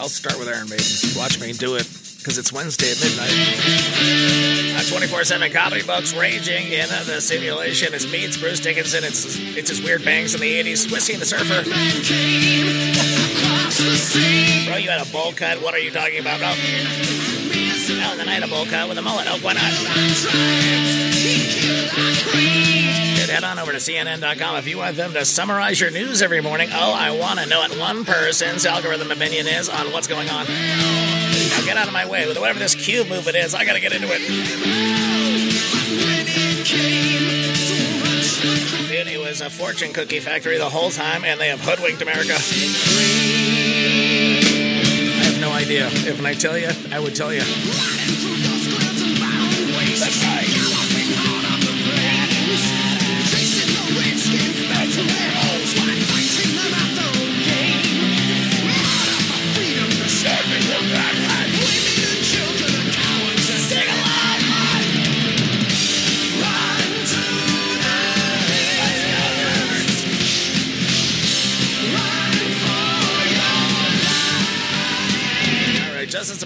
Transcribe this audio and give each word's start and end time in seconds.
I'll 0.00 0.08
start 0.08 0.38
with 0.38 0.48
Iron 0.48 0.68
Maiden. 0.68 0.86
Watch 1.16 1.40
me 1.40 1.52
do 1.52 1.74
it 1.74 1.86
because 2.18 2.38
it's 2.38 2.52
Wednesday 2.52 2.90
at 2.92 3.00
midnight. 3.02 3.32
24 4.88 5.24
7 5.24 5.52
comedy 5.52 5.82
books 5.82 6.14
raging 6.14 6.72
in 6.72 6.88
the 7.06 7.20
simulation. 7.20 7.92
It's 7.94 8.06
me, 8.10 8.24
it's 8.24 8.36
Bruce 8.36 8.60
Dickinson, 8.60 9.02
it's, 9.04 9.24
it's 9.56 9.70
his 9.70 9.82
weird 9.82 10.04
bangs 10.04 10.34
in 10.34 10.40
the 10.40 10.62
80s, 10.62 10.90
Whiskey 10.92 11.14
and 11.14 11.22
the 11.22 11.26
Surfer. 11.26 11.62
Bro, 14.68 14.76
you 14.78 14.90
had 14.90 15.06
a 15.06 15.10
bowl 15.12 15.32
cut. 15.32 15.60
What 15.62 15.74
are 15.74 15.78
you 15.78 15.90
talking 15.90 16.20
about? 16.20 16.40
Oh. 16.42 16.54
Hell, 18.00 18.16
then 18.16 18.28
I 18.28 18.34
had 18.34 18.42
a 18.42 18.48
bowl 18.48 18.66
cut 18.66 18.88
with 18.88 18.98
a 18.98 19.02
mullet. 19.02 19.26
Oh, 19.28 19.38
why 19.42 19.54
not? 19.54 19.72
Head 23.28 23.44
on 23.44 23.58
over 23.58 23.72
to 23.72 23.78
CNN.com 23.78 24.56
if 24.56 24.66
you 24.66 24.78
want 24.78 24.96
them 24.96 25.12
to 25.12 25.22
summarize 25.22 25.78
your 25.78 25.90
news 25.90 26.22
every 26.22 26.40
morning. 26.40 26.70
Oh, 26.72 26.94
I 26.94 27.10
want 27.10 27.38
to 27.38 27.46
know 27.46 27.58
what 27.58 27.78
one 27.78 28.06
person's 28.06 28.64
algorithm 28.64 29.10
opinion 29.10 29.46
is 29.46 29.68
on 29.68 29.92
what's 29.92 30.06
going 30.06 30.30
on. 30.30 30.46
Now 30.46 31.62
get 31.66 31.76
out 31.76 31.86
of 31.86 31.92
my 31.92 32.08
way. 32.08 32.26
With 32.26 32.38
whatever 32.38 32.58
this 32.58 32.74
cube 32.74 33.06
movement 33.06 33.36
is, 33.36 33.54
I 33.54 33.66
gotta 33.66 33.80
get 33.80 33.92
into 33.92 34.08
it. 34.10 34.18
Dude, 38.88 39.06
it 39.06 39.20
was 39.20 39.42
a 39.42 39.50
fortune 39.50 39.92
cookie 39.92 40.20
factory 40.20 40.56
the 40.56 40.70
whole 40.70 40.90
time, 40.90 41.22
and 41.24 41.38
they 41.38 41.48
have 41.48 41.60
hoodwinked 41.60 42.00
America. 42.00 42.32
I 42.32 42.38
have 45.22 45.38
no 45.38 45.50
idea. 45.50 45.88
If 45.88 46.24
I 46.24 46.32
tell 46.32 46.56
you, 46.56 46.70
I 46.90 46.98
would 46.98 47.14
tell 47.14 47.34
you. 47.34 47.42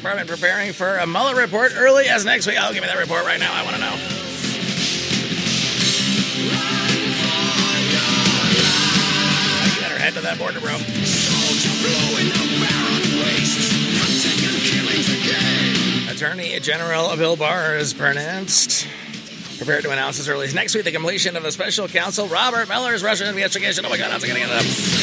Department 0.03 0.28
preparing 0.28 0.72
for 0.72 0.97
a 0.97 1.06
Mueller 1.06 1.36
report 1.36 1.75
early 1.77 2.06
as 2.06 2.25
next 2.25 2.48
week. 2.48 2.56
Oh, 2.61 2.72
give 2.72 2.83
me 2.83 2.89
that 2.89 2.98
report 2.98 3.25
right 3.25 3.39
now. 3.39 3.55
I 3.55 3.62
want 3.62 3.77
to 3.77 3.81
know. 3.81 3.97
Head 10.03 10.14
to 10.14 10.20
that 10.23 10.41
border, 10.41 10.58
bro. 10.58 10.75
Attorney 16.12 16.58
General 16.58 17.17
Bill 17.17 17.36
Barr 17.36 17.77
is 17.77 17.95
pronounced 17.95 18.89
prepared 19.58 19.84
to 19.84 19.92
announce 19.92 20.19
as 20.19 20.28
early 20.28 20.47
as 20.47 20.55
next 20.55 20.75
week 20.75 20.83
the 20.83 20.91
completion 20.91 21.36
of 21.36 21.45
the 21.45 21.53
special 21.53 21.86
counsel 21.86 22.27
Robert 22.27 22.67
Mueller's 22.67 23.05
Russian 23.05 23.28
investigation. 23.28 23.86
Oh 23.86 23.91
my 23.91 23.98
God, 23.98 24.11
it 24.20 24.27
going 24.27 24.34
to 24.34 24.41
get 24.41 24.50
it 24.50 24.56
up? 24.56 25.02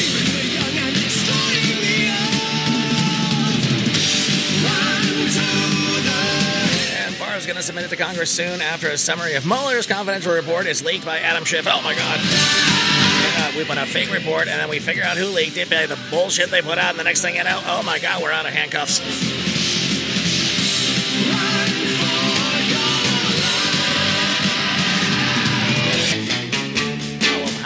Going 7.50 7.58
to 7.58 7.66
submit 7.66 7.84
it 7.84 7.88
to 7.88 7.96
Congress 7.96 8.30
soon 8.30 8.60
after 8.60 8.86
a 8.90 8.96
summary 8.96 9.34
of 9.34 9.44
Mueller's 9.44 9.84
confidential 9.84 10.32
report 10.32 10.66
is 10.66 10.84
leaked 10.84 11.04
by 11.04 11.18
Adam 11.18 11.44
Schiff. 11.44 11.66
Oh 11.68 11.82
my 11.82 11.96
God. 11.96 12.20
Uh, 12.22 13.52
we 13.56 13.64
put 13.64 13.76
a 13.76 13.84
fake 13.86 14.12
report 14.12 14.42
and 14.46 14.60
then 14.60 14.68
we 14.68 14.78
figure 14.78 15.02
out 15.02 15.16
who 15.16 15.26
leaked 15.26 15.56
it 15.56 15.68
by 15.68 15.86
the 15.86 15.98
bullshit 16.10 16.52
they 16.52 16.62
put 16.62 16.78
out, 16.78 16.90
and 16.90 16.98
the 17.00 17.02
next 17.02 17.22
thing 17.22 17.34
you 17.34 17.42
know, 17.42 17.60
oh 17.66 17.82
my 17.82 17.98
God, 17.98 18.22
we're 18.22 18.30
out 18.30 18.46
of 18.46 18.52
handcuffs. 18.52 19.00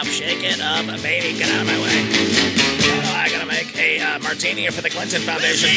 I'm 0.00 0.06
shaking 0.06 0.62
up, 0.62 0.86
baby. 1.02 1.38
Get 1.38 1.50
out 1.50 1.60
of 1.60 1.66
my 1.66 1.78
way. 1.82 2.63
Uh, 4.04 4.18
martini 4.22 4.68
for 4.68 4.82
the 4.82 4.90
Clinton 4.90 5.22
Foundation. 5.22 5.70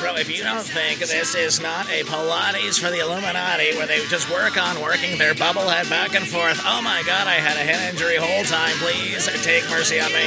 Bro, 0.00 0.16
if 0.16 0.28
you 0.28 0.42
don't 0.42 0.66
think 0.66 0.98
this 0.98 1.34
is 1.34 1.60
not 1.60 1.88
a 1.88 2.02
Pilates 2.02 2.78
for 2.80 2.90
the 2.90 2.98
Illuminati 2.98 3.74
where 3.76 3.86
they 3.86 4.04
just 4.06 4.28
work 4.30 4.58
on 4.58 4.80
working 4.82 5.16
their 5.16 5.34
bubblehead 5.34 5.88
back 5.88 6.14
and 6.14 6.26
forth, 6.26 6.60
oh 6.66 6.82
my 6.82 7.02
god, 7.06 7.26
I 7.26 7.38
had 7.38 7.56
a 7.56 7.64
head 7.64 7.92
injury 7.92 8.16
whole 8.16 8.44
time. 8.44 8.74
Please 8.82 9.26
take 9.42 9.62
mercy 9.70 10.00
on 10.00 10.10
me. 10.10 10.26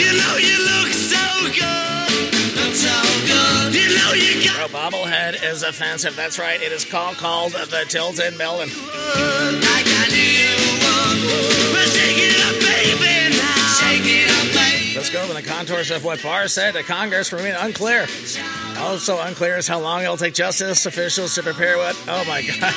You 0.00 0.10
know 0.16 0.34
you 0.40 0.56
look 0.64 0.90
so 0.96 1.24
good, 1.52 2.74
so 2.74 2.96
good. 3.28 3.74
You 3.76 3.88
know 3.92 4.12
you 4.16 4.44
got 4.44 4.50
Bro, 4.70 4.99
is 5.42 5.62
offensive. 5.62 6.16
That's 6.16 6.38
right. 6.38 6.60
It 6.60 6.72
is 6.72 6.84
called 6.84 7.16
called 7.16 7.52
the 7.52 7.84
Tilted 7.88 8.36
Melon. 8.36 8.68
Let's 14.94 15.10
go 15.10 15.22
over 15.22 15.32
the 15.32 15.42
contours 15.42 15.90
of 15.90 16.04
what 16.04 16.22
Barr 16.22 16.48
said 16.48 16.74
to 16.74 16.82
Congress 16.82 17.32
remain 17.32 17.54
unclear. 17.54 18.06
Also 18.78 19.20
unclear 19.20 19.56
is 19.56 19.66
how 19.66 19.80
long 19.80 20.02
it'll 20.02 20.16
take 20.16 20.34
justice 20.34 20.84
officials 20.86 21.34
to 21.36 21.42
prepare 21.42 21.78
what. 21.78 21.96
Oh 22.06 22.24
my 22.26 22.42
god. 22.42 22.74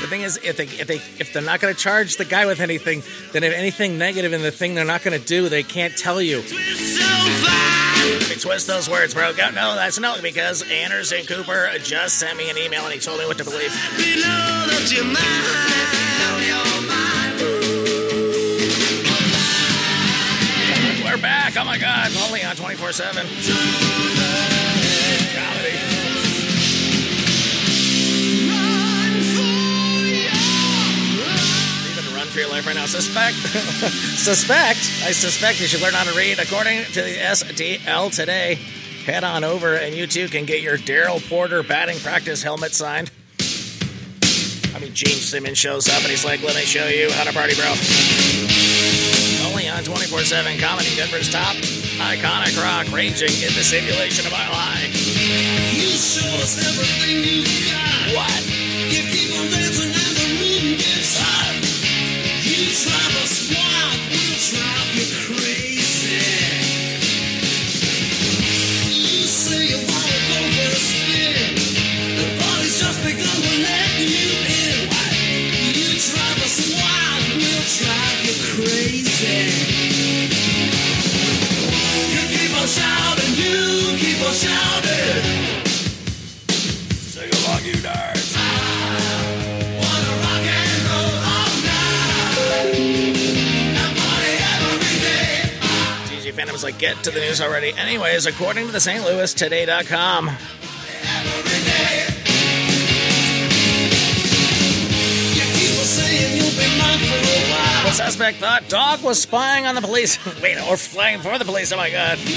The 0.00 0.06
thing 0.08 0.22
is, 0.22 0.38
if 0.42 0.56
they 0.56 0.64
if 0.64 0.86
they 0.86 0.96
if 0.96 1.32
they're 1.32 1.42
not 1.42 1.60
going 1.60 1.74
to 1.74 1.80
charge 1.80 2.16
the 2.16 2.24
guy 2.24 2.46
with 2.46 2.60
anything, 2.60 3.02
then 3.32 3.42
if 3.42 3.52
anything 3.52 3.98
negative 3.98 4.32
in 4.32 4.42
the 4.42 4.50
thing 4.50 4.74
they're 4.74 4.84
not 4.84 5.02
going 5.02 5.18
to 5.18 5.24
do, 5.24 5.48
they 5.48 5.62
can't 5.62 5.96
tell 5.96 6.20
you 6.22 6.42
twist 8.38 8.66
those 8.66 8.88
words, 8.88 9.14
bro. 9.14 9.32
Go, 9.32 9.50
no, 9.50 9.74
that's 9.74 9.98
no, 9.98 10.20
because 10.22 10.62
Anderson 10.70 11.24
Cooper 11.26 11.70
just 11.82 12.18
sent 12.18 12.36
me 12.36 12.50
an 12.50 12.58
email 12.58 12.84
and 12.84 12.92
he 12.92 13.00
told 13.00 13.18
me 13.18 13.26
what 13.26 13.38
to 13.38 13.44
believe. 13.44 13.72
We're 21.04 21.22
back. 21.22 21.54
Oh 21.56 21.64
my 21.64 21.78
God. 21.78 22.12
Only 22.26 22.44
on 22.44 22.54
24 22.54 22.92
7. 22.92 24.57
Life 32.58 32.66
right 32.66 32.74
now. 32.74 32.86
Suspect, 32.86 33.36
suspect. 34.18 34.80
I 35.06 35.12
suspect 35.12 35.60
you 35.60 35.68
should 35.68 35.80
learn 35.80 35.94
how 35.94 36.02
to 36.02 36.18
read. 36.18 36.40
According 36.40 36.82
to 36.86 37.02
the 37.02 37.14
STL 37.14 38.12
today, 38.12 38.56
head 39.06 39.22
on 39.22 39.44
over 39.44 39.76
and 39.76 39.94
you 39.94 40.08
too 40.08 40.26
can 40.26 40.44
get 40.44 40.60
your 40.60 40.76
Darrell 40.76 41.20
Porter 41.20 41.62
batting 41.62 42.00
practice 42.00 42.42
helmet 42.42 42.74
signed. 42.74 43.12
I 44.74 44.80
mean, 44.80 44.92
Gene 44.92 45.14
Simmons 45.14 45.56
shows 45.56 45.88
up 45.88 46.02
and 46.02 46.10
he's 46.10 46.24
like, 46.24 46.42
"Let 46.42 46.56
me 46.56 46.62
show 46.62 46.88
you 46.88 47.12
how 47.12 47.22
to 47.22 47.32
party, 47.32 47.54
bro." 47.54 47.70
Only 49.46 49.68
on 49.68 49.84
24 49.84 50.22
7 50.22 50.58
Comedy 50.58 50.96
Denver's 50.96 51.30
top 51.30 51.54
iconic 52.02 52.60
rock 52.60 52.90
raging 52.90 53.30
in 53.38 53.54
the 53.54 53.62
simulation 53.62 54.26
of 54.26 54.32
our 54.32 54.50
High. 54.50 54.82
You 55.78 55.94
show 55.94 56.26
us 56.42 56.58
everything 56.58 57.22
you 57.22 57.44
got. 57.70 58.16
What? 58.16 58.47
Was 96.58 96.64
like, 96.64 96.78
get 96.78 96.96
to 97.04 97.12
the 97.12 97.20
news 97.20 97.40
already. 97.40 97.72
Anyways, 97.74 98.26
according 98.26 98.66
to 98.66 98.72
the 98.72 98.80
St. 98.80 99.04
Louis 99.04 99.32
Today.com, 99.32 100.26
the 100.26 100.32
suspect 107.92 108.38
thought 108.38 108.64
dog 108.68 109.04
was 109.04 109.22
spying 109.22 109.66
on 109.66 109.76
the 109.76 109.80
police. 109.80 110.18
Wait, 110.42 110.58
or 110.68 110.76
flying 110.76 111.20
for 111.20 111.38
the 111.38 111.44
police. 111.44 111.72
Oh 111.72 111.76
my 111.76 111.90
god. 111.90 112.18
What? 112.18 112.32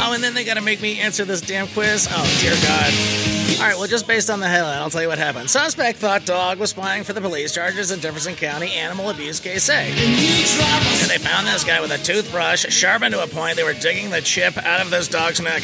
Oh, 0.00 0.12
and 0.14 0.24
then 0.24 0.34
they 0.34 0.42
gotta 0.42 0.62
make 0.62 0.82
me 0.82 0.98
answer 0.98 1.24
this 1.24 1.40
damn 1.42 1.68
quiz. 1.68 2.08
Oh 2.10 2.38
dear 2.40 2.54
God. 2.66 3.43
All 3.56 3.70
right, 3.70 3.78
well, 3.78 3.86
just 3.86 4.06
based 4.06 4.30
on 4.30 4.40
the 4.40 4.48
headline, 4.48 4.78
I'll 4.78 4.90
tell 4.90 5.00
you 5.00 5.08
what 5.08 5.18
happened. 5.18 5.48
Suspect 5.48 5.98
thought 5.98 6.26
dog 6.26 6.58
was 6.58 6.70
spying 6.70 7.04
for 7.04 7.12
the 7.12 7.20
police. 7.20 7.54
Charges 7.54 7.90
in 7.90 8.00
Jefferson 8.00 8.34
County 8.34 8.72
animal 8.72 9.10
abuse 9.10 9.40
case 9.40 9.68
A. 9.70 9.74
And 9.74 11.10
they 11.10 11.18
found 11.18 11.46
this 11.46 11.64
guy 11.64 11.80
with 11.80 11.92
a 11.92 11.98
toothbrush, 11.98 12.66
sharpened 12.68 13.14
to 13.14 13.22
a 13.22 13.26
point. 13.26 13.56
They 13.56 13.62
were 13.62 13.72
digging 13.72 14.10
the 14.10 14.20
chip 14.20 14.58
out 14.58 14.80
of 14.80 14.90
this 14.90 15.08
dog's 15.08 15.40
neck. 15.40 15.62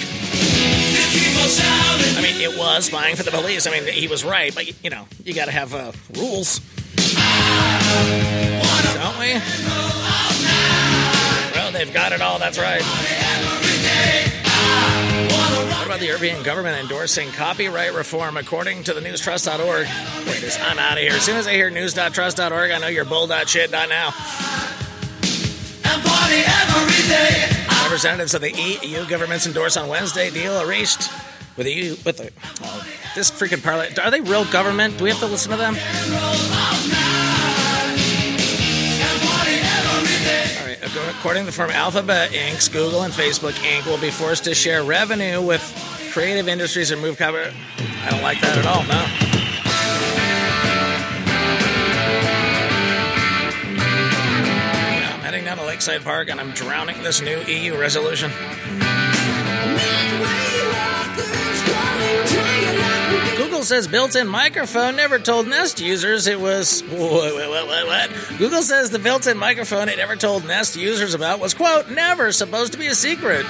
I 2.16 2.20
mean, 2.22 2.40
it 2.40 2.56
was 2.56 2.87
spying 2.87 3.16
for 3.16 3.22
the 3.25 3.32
police. 3.32 3.66
I 3.66 3.70
mean, 3.72 3.87
he 3.87 4.06
was 4.08 4.25
right, 4.25 4.54
but 4.54 4.82
you 4.84 4.90
know, 4.90 5.06
you 5.25 5.34
got 5.34 5.46
to 5.46 5.52
have 5.52 5.75
uh, 5.75 5.92
rules, 6.16 6.60
don't 8.94 9.19
we? 9.19 9.34
Well, 11.54 11.72
they've 11.72 11.92
got 11.92 12.12
it 12.12 12.20
all. 12.22 12.38
That's 12.38 12.58
right. 12.58 12.82
About 15.90 15.98
the 15.98 16.06
European 16.06 16.44
government 16.44 16.81
endorsing 16.81 17.32
copyright 17.32 17.92
reform 17.92 18.37
according 18.37 18.84
to 18.84 18.94
the 18.94 19.00
newstrust.org? 19.00 19.88
Wait, 20.25 20.60
I'm 20.62 20.78
out 20.78 20.92
of 20.92 20.98
here. 20.98 21.10
As 21.10 21.22
soon 21.22 21.37
as 21.37 21.48
I 21.48 21.54
hear 21.54 21.69
news.trust.org, 21.69 22.70
I 22.70 22.78
know 22.78 22.87
you're 22.87 23.04
bull.shit.now. 23.04 24.14
And 25.82 26.04
party 26.04 26.42
every 26.46 27.08
day. 27.08 27.48
Representatives 27.82 28.34
of 28.34 28.40
the 28.40 28.52
EU 28.52 29.04
governments 29.08 29.48
endorse 29.48 29.76
on 29.76 29.88
Wednesday 29.88 30.31
deal 30.31 30.64
reached 30.64 31.10
with 31.56 31.66
the 31.66 31.72
EU 31.72 31.96
with 32.04 32.19
the 32.19 32.31
oh, 32.62 32.87
this 33.16 33.32
freaking 33.32 33.60
parliament. 33.60 33.98
Are 33.98 34.12
they 34.12 34.20
real 34.20 34.44
government? 34.44 34.96
Do 34.96 35.02
we 35.02 35.10
have 35.10 35.19
to 35.19 35.26
listen 35.26 35.50
to 35.50 35.56
them? 35.56 35.75
According 40.96 41.42
to 41.42 41.46
the 41.46 41.52
firm 41.52 41.70
Alphabet 41.70 42.32
Inc., 42.32 42.72
Google 42.72 43.02
and 43.02 43.12
Facebook 43.12 43.52
Inc. 43.52 43.87
will 43.87 43.98
be 43.98 44.10
forced 44.10 44.42
to 44.44 44.54
share 44.54 44.82
revenue 44.82 45.40
with 45.40 45.62
creative 46.12 46.48
industries 46.48 46.90
and 46.90 47.00
move 47.00 47.16
copyright. 47.16 47.52
I 47.78 48.10
don't 48.10 48.22
like 48.22 48.40
that 48.40 48.58
at 48.58 48.66
all. 48.66 48.82
No. 48.82 49.04
Yeah, 54.98 55.14
I'm 55.14 55.20
heading 55.20 55.44
down 55.44 55.58
to 55.58 55.64
Lakeside 55.64 56.02
Park 56.02 56.28
and 56.28 56.40
I'm 56.40 56.50
drowning 56.52 57.00
this 57.04 57.20
new 57.20 57.40
EU 57.42 57.78
resolution. 57.78 58.32
Google 63.60 63.76
says 63.76 63.88
built-in 63.88 64.26
microphone 64.26 64.96
never 64.96 65.18
told 65.18 65.46
Nest 65.46 65.82
users 65.82 66.26
it 66.26 66.40
was 66.40 66.80
what, 66.80 67.34
what, 67.34 67.86
what? 67.86 68.38
Google 68.38 68.62
says 68.62 68.88
the 68.88 68.98
built-in 68.98 69.36
microphone 69.36 69.90
it 69.90 69.98
never 69.98 70.16
told 70.16 70.46
Nest 70.46 70.76
users 70.76 71.12
about 71.12 71.40
was 71.40 71.52
quote 71.52 71.90
never 71.90 72.32
supposed 72.32 72.72
to 72.72 72.78
be 72.78 72.86
a 72.86 72.94
secret. 72.94 73.44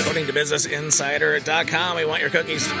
According 0.00 0.26
to 0.26 0.32
BusinessInsider.com, 0.34 1.96
we 1.96 2.04
want 2.04 2.20
your 2.20 2.28
cookies. 2.28 2.66
In 2.70 2.74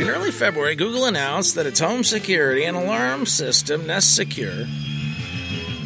In 0.00 0.08
early 0.10 0.30
February, 0.30 0.76
Google 0.76 1.06
announced 1.06 1.56
that 1.56 1.66
its 1.66 1.80
home 1.80 2.04
security 2.04 2.66
and 2.66 2.76
alarm 2.76 3.26
system, 3.26 3.84
Nest 3.88 4.14
Secure, 4.14 4.68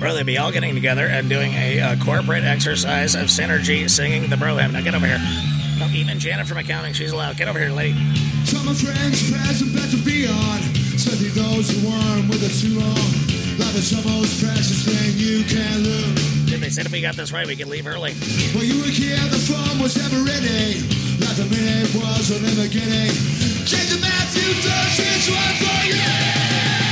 really 0.01 0.23
be 0.25 0.39
all 0.39 0.53
getting 0.53 0.75
together 0.75 1.07
and 1.07 1.29
doing 1.29 1.53
a, 1.55 1.81
uh, 1.81 1.97
corporate 2.05 2.45
exercise 2.45 3.15
of 3.15 3.27
synergy 3.27 3.89
singing 3.89 4.31
the 4.31 4.37
bro 4.37 4.57
hymn. 4.57 4.73
Now 4.73 4.81
get 4.81 4.95
over 4.95 5.07
here. 5.07 5.21
No, 5.79 5.87
even 5.95 6.19
Janet 6.19 6.47
from 6.47 6.59
accounting, 6.59 6.93
she's 6.93 7.13
allowed. 7.13 7.37
Get 7.37 7.49
over 7.49 7.59
here, 7.59 7.71
lady. 7.71 7.99
Tell 8.47 8.63
my 8.65 8.75
friends, 8.75 9.31
friends, 9.31 9.63
I'm 9.63 9.73
bet 9.73 9.91
to 9.91 9.99
be 10.03 10.27
on, 10.27 10.59
especially 10.95 11.31
those 11.31 11.71
who 11.71 11.89
weren't 11.89 12.29
with 12.29 12.43
us 12.43 12.63
too 12.63 12.79
long. 12.79 13.39
Life 13.59 13.75
is 13.75 13.93
almost 13.95 14.43
most 14.43 14.45
precious 14.45 14.85
thing 14.87 15.19
you 15.19 15.45
can 15.45 15.83
lose. 15.83 16.51
Then 16.51 16.61
they 16.61 16.71
said 16.71 16.87
if 16.87 16.93
we 16.93 17.01
got 17.01 17.17
this 17.17 17.33
right, 17.33 17.47
we 17.47 17.57
could 17.57 17.69
leave 17.69 17.87
early. 17.87 18.13
When 18.55 18.67
you 18.67 18.79
were 18.79 18.91
here, 18.91 19.19
the 19.31 19.39
phone 19.39 19.83
was 19.83 19.97
never 19.99 20.19
ending. 20.19 20.83
Not 21.19 21.35
the 21.35 21.47
minute 21.51 21.91
was 21.95 22.31
an 22.31 22.45
in 22.45 22.55
the 22.55 22.69
beginning. 22.71 23.13
Jason 23.67 24.01
Matthews, 24.01 24.63
13, 24.63 25.59
for 25.59 25.87
you. 25.87 26.88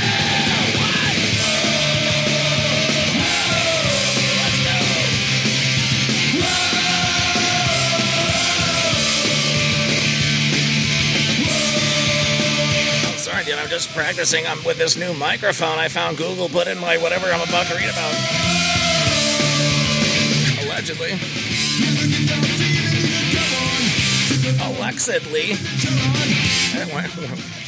Just 13.77 13.93
practicing. 13.93 14.43
I'm 14.47 14.63
with 14.63 14.79
this 14.79 14.97
new 14.97 15.13
microphone 15.13 15.77
I 15.77 15.87
found 15.87 16.17
Google 16.17 16.49
put 16.49 16.67
in 16.67 16.79
my 16.79 16.97
whatever 16.97 17.27
I'm 17.27 17.47
about 17.47 17.67
to 17.67 17.75
read 17.75 17.87
about. 17.87 18.11
Allegedly. 20.65 21.11
Allegedly. 24.65 25.51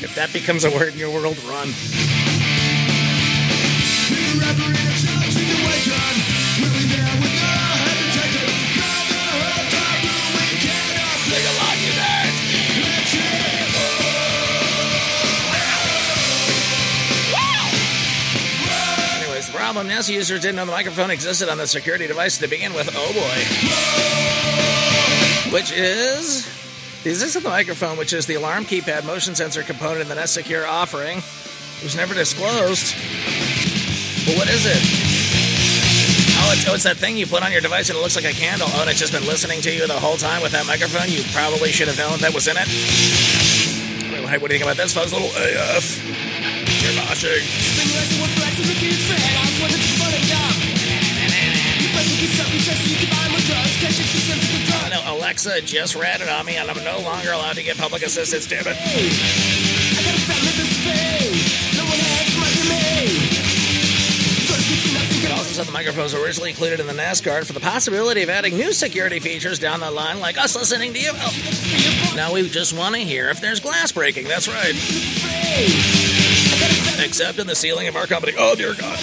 If 0.01 0.15
that 0.15 0.31
becomes 0.33 0.63
a 0.63 0.71
word 0.71 0.93
in 0.93 0.99
your 0.99 1.13
world, 1.13 1.37
run. 1.43 1.67
Nest 19.99 20.09
users 20.09 20.39
didn't 20.39 20.55
know 20.55 20.65
the 20.65 20.71
microphone 20.71 21.11
existed 21.11 21.49
on 21.49 21.57
the 21.57 21.67
security 21.67 22.07
device 22.07 22.37
to 22.37 22.47
begin 22.47 22.73
with. 22.73 22.89
Oh 22.95 23.11
boy. 23.11 23.35
Which 25.51 25.73
is 25.73 26.45
the 27.03 27.09
existence 27.09 27.35
of 27.35 27.43
the 27.43 27.49
microphone, 27.49 27.97
which 27.97 28.13
is 28.13 28.25
the 28.25 28.35
alarm 28.35 28.63
keypad 28.63 29.03
motion 29.03 29.35
sensor 29.35 29.61
component 29.61 29.99
in 30.03 30.07
the 30.07 30.15
Nest 30.15 30.35
Secure 30.35 30.65
offering, 30.65 31.17
It 31.17 31.83
was 31.83 31.97
never 31.97 32.13
disclosed. 32.13 32.95
But 34.23 34.37
what 34.37 34.47
is 34.47 34.65
it? 34.65 34.79
Oh 36.39 36.53
it's, 36.53 36.69
oh, 36.69 36.75
it's 36.75 36.85
that 36.85 36.95
thing 36.95 37.17
you 37.17 37.27
put 37.27 37.43
on 37.43 37.51
your 37.51 37.59
device 37.59 37.89
and 37.89 37.99
it 37.99 38.01
looks 38.01 38.15
like 38.15 38.23
a 38.23 38.31
candle. 38.31 38.69
Oh, 38.71 38.79
and 38.79 38.89
it's 38.89 38.99
just 38.99 39.11
been 39.11 39.27
listening 39.27 39.59
to 39.63 39.69
you 39.69 39.85
the 39.85 39.99
whole 39.99 40.15
time 40.15 40.41
with 40.41 40.53
that 40.53 40.65
microphone. 40.65 41.09
You 41.09 41.23
probably 41.33 41.73
should 41.73 41.89
have 41.89 41.97
known 41.97 42.19
that 42.19 42.33
was 42.33 42.47
in 42.47 42.55
it. 42.55 42.69
What 44.39 44.47
do 44.47 44.55
you 44.55 44.59
think 44.59 44.63
about 44.63 44.77
this, 44.77 44.93
folks? 44.93 45.11
Little 45.11 45.27
AF. 45.35 46.08
You're 46.79 46.95
moshing. 46.95 47.43
I 54.71 54.89
know 54.89 55.03
Alexa 55.17 55.61
just 55.61 55.95
ratted 55.95 56.29
on 56.29 56.45
me, 56.45 56.55
and 56.55 56.69
I'm 56.71 56.83
no 56.83 56.99
longer 56.99 57.31
allowed 57.31 57.55
to 57.55 57.63
get 57.63 57.77
public 57.77 58.01
assistance. 58.03 58.47
Damn 58.47 58.65
it! 58.67 58.77
It 65.21 65.31
also 65.31 65.51
said 65.51 65.65
the 65.67 65.71
microphones 65.71 66.13
were 66.13 66.21
originally 66.21 66.49
included 66.51 66.79
in 66.79 66.87
the 66.87 66.93
Nest 66.93 67.23
Guard 67.23 67.45
for 67.45 67.53
the 67.53 67.59
possibility 67.59 68.23
of 68.23 68.29
adding 68.29 68.55
new 68.55 68.71
security 68.71 69.19
features 69.19 69.59
down 69.59 69.81
the 69.81 69.91
line, 69.91 70.19
like 70.19 70.37
us 70.37 70.55
listening 70.55 70.93
to 70.93 70.99
you. 70.99 71.11
Oh. 71.13 72.13
Now 72.15 72.33
we 72.33 72.47
just 72.47 72.71
want 72.77 72.95
to 72.95 73.01
hear 73.01 73.29
if 73.29 73.41
there's 73.41 73.59
glass 73.59 73.91
breaking. 73.91 74.27
That's 74.27 74.47
right. 74.47 74.75
Except 77.05 77.39
in 77.39 77.47
the 77.47 77.55
ceiling 77.55 77.87
of 77.87 77.95
our 77.95 78.07
company. 78.07 78.33
Oh 78.37 78.55
dear 78.55 78.73
God. 78.73 78.99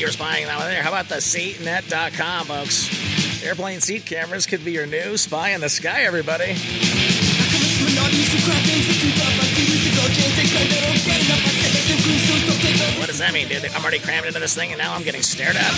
You're 0.00 0.08
spying 0.12 0.46
that 0.46 0.56
one 0.56 0.68
there. 0.68 0.82
How 0.82 0.88
about 0.88 1.08
the 1.10 1.16
CNET.com, 1.16 2.46
folks? 2.46 3.44
Airplane 3.44 3.80
seat 3.80 4.06
cameras 4.06 4.46
could 4.46 4.64
be 4.64 4.72
your 4.72 4.86
new 4.86 5.18
spy 5.18 5.50
in 5.50 5.60
the 5.60 5.68
sky, 5.68 6.04
everybody. 6.04 6.54
What 12.98 13.08
does 13.08 13.18
that 13.18 13.32
mean, 13.34 13.48
dude? 13.48 13.66
I'm 13.74 13.82
already 13.82 13.98
crammed 13.98 14.26
into 14.26 14.40
this 14.40 14.54
thing 14.54 14.70
and 14.70 14.78
now 14.78 14.94
I'm 14.94 15.02
getting 15.02 15.22
stared 15.22 15.56
at. 15.56 15.74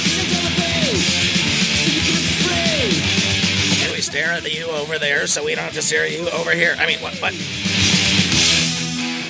Stare 4.03 4.33
at 4.33 4.53
you 4.53 4.67
over 4.67 4.99
there 4.99 5.29
so 5.29 5.45
we 5.45 5.55
don't 5.55 5.63
have 5.63 5.75
to 5.75 5.83
stare 5.83 6.05
at 6.05 6.11
you 6.11 6.29
over 6.31 6.51
here? 6.51 6.75
I 6.77 6.87
mean, 6.87 6.99
what? 6.99 7.15
What? 7.23 7.33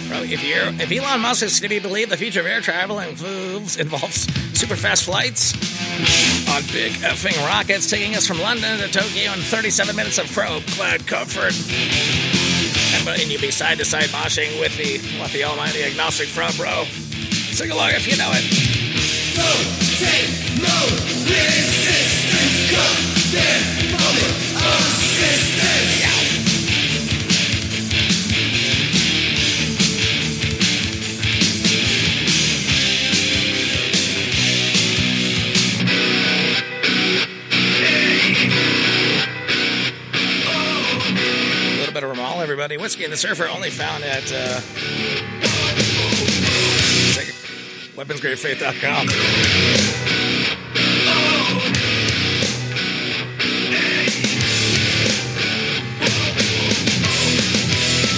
Bro, 0.09 0.23
if 0.33 0.43
you're 0.43 0.69
if 0.81 0.91
Elon 0.91 1.21
Musk 1.21 1.43
is 1.43 1.61
to 1.61 1.69
be 1.69 1.79
believed, 1.79 2.11
the 2.11 2.17
future 2.17 2.41
of 2.41 2.47
air 2.47 2.62
travel 2.62 2.99
involves 2.99 3.76
involves 3.76 4.26
super 4.59 4.76
fast 4.76 5.05
flights 5.05 5.52
on 6.49 6.62
big 6.73 6.93
effing 7.05 7.37
rockets 7.47 7.91
taking 7.91 8.17
us 8.17 8.26
from 8.26 8.38
London 8.41 8.79
to 8.79 8.88
Tokyo 8.88 9.33
in 9.33 9.41
37 9.41 9.95
minutes 9.95 10.17
of 10.17 10.33
probe-clad 10.33 11.07
comfort. 11.07 11.52
And, 12.97 13.21
and 13.21 13.31
you'd 13.31 13.43
be 13.43 13.50
side 13.50 13.76
to 13.79 13.85
side 13.85 14.09
moshing 14.09 14.59
with 14.59 14.75
the 14.79 14.99
what 15.21 15.31
the 15.33 15.45
almighty 15.45 15.83
agnostic 15.85 16.29
front, 16.29 16.57
bro. 16.57 16.85
Sing 17.52 17.71
along 17.71 17.91
if 17.91 18.11
you 18.11 18.17
know 18.17 18.31
it. 18.33 18.45
And 43.02 43.12
the 43.12 43.16
Surfer 43.16 43.49
only 43.49 43.68
found 43.68 44.04
at 44.04 44.30
uh, 44.32 44.61
weaponsgradefaith.com. 47.97 49.09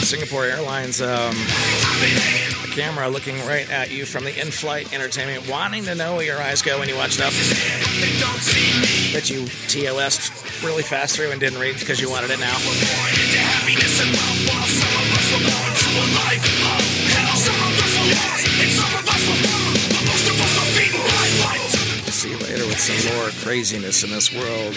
Singapore 0.05 0.45
Airlines, 0.45 1.01
um, 1.01 1.35
a 2.63 2.69
camera 2.75 3.09
looking 3.09 3.39
right 3.47 3.71
at 3.71 3.91
you 3.91 4.05
from 4.05 4.25
the 4.25 4.39
in-flight 4.39 4.93
entertainment, 4.93 5.49
wanting 5.49 5.85
to 5.85 5.95
know 5.95 6.17
where 6.17 6.27
your 6.27 6.43
eyes 6.43 6.61
go 6.61 6.79
when 6.79 6.91
you 6.91 6.97
watch 6.97 7.13
stuff 7.13 7.33
that 9.15 9.31
you 9.31 9.47
TOS'd 9.69 10.44
really 10.65 10.83
fast 10.83 11.17
through 11.17 11.31
and 11.31 11.41
didn't 11.41 11.61
read 11.61 11.79
because 11.79 12.01
you 12.01 12.09
wanted 12.09 12.31
it 12.31 12.41
now. 12.41 12.57
See 22.11 22.31
you 22.31 22.39
later 22.39 22.67
with 22.67 22.81
some 22.81 23.17
more 23.17 23.29
craziness 23.43 24.05
in 24.05 24.11
this 24.11 24.33
world. 24.33 24.75